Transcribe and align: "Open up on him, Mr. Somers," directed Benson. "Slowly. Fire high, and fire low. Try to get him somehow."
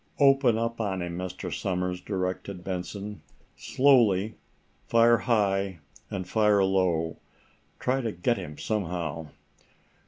"Open 0.19 0.57
up 0.57 0.81
on 0.81 1.03
him, 1.03 1.15
Mr. 1.19 1.53
Somers," 1.53 2.01
directed 2.01 2.63
Benson. 2.63 3.21
"Slowly. 3.55 4.33
Fire 4.87 5.19
high, 5.19 5.77
and 6.09 6.27
fire 6.27 6.63
low. 6.63 7.19
Try 7.79 8.01
to 8.01 8.11
get 8.11 8.35
him 8.37 8.57
somehow." 8.57 9.27